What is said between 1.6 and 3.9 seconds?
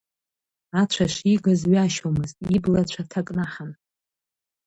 ҩашьомызт, иблацәа ҭакнаҳан.